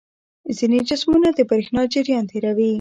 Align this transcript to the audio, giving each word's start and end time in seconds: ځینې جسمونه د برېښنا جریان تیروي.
ځینې 0.57 0.79
جسمونه 0.89 1.29
د 1.37 1.39
برېښنا 1.49 1.81
جریان 1.93 2.25
تیروي. 2.31 2.69